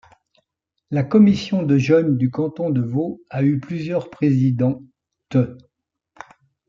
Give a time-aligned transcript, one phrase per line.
[0.89, 5.37] La Commission de jeunes du canton de Vaud a eu plusieurs Président-e-s.